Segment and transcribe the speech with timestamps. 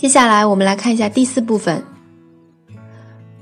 [0.00, 1.82] 接下来我们来看一下第四部分。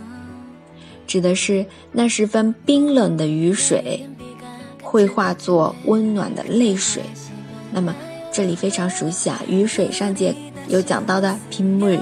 [1.08, 4.08] 指的是那十分冰冷的雨水
[4.82, 7.02] 会化作温暖的泪水。
[7.72, 7.94] 那么
[8.32, 10.36] 这里非常熟悉啊，雨水上节
[10.68, 12.00] 有讲到的빗 물，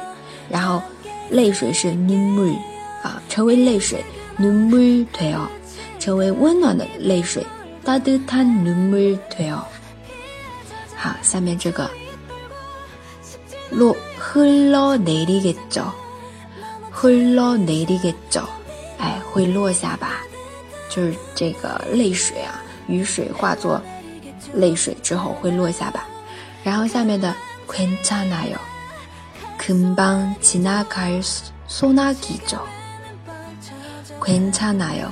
[0.50, 0.82] 然后
[1.30, 2.56] 泪水是눈 물，
[3.04, 4.04] 啊，成为泪水
[4.38, 5.48] 눈물되 어，
[6.00, 7.46] 成为温暖的泪水
[7.86, 9.64] 따뜻한눈물되 어。
[10.96, 11.90] 好，下面这个
[13.70, 15.84] 落흘러내리겠 죠，
[16.92, 18.44] 흘러내리겠 죠，
[18.98, 20.24] 哎，会落下吧？
[20.90, 23.82] 就是这个泪水啊，雨水化作。
[24.55, 26.07] 泪水之后会落下吧。
[26.63, 27.35] 然后下面的
[27.67, 28.59] Quintanayo，
[29.59, 31.23] 금방지나갈
[31.69, 32.59] 소나기 죠。
[34.21, 35.09] Quintanayo，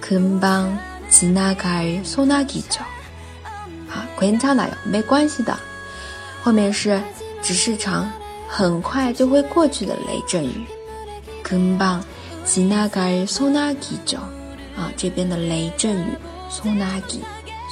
[0.00, 0.78] 금방
[1.10, 2.80] 지나갈소나기 죠。
[3.90, 5.56] 啊，Quintanayo，没关系的。
[6.42, 7.00] 后面是
[7.40, 8.10] 只是场
[8.48, 10.66] 很快就会过去的雷阵雨。
[11.44, 12.00] 금방
[12.44, 14.18] 지나갈소나기 죠。
[14.76, 16.16] 啊，这边的雷阵雨，
[16.50, 17.20] 소나기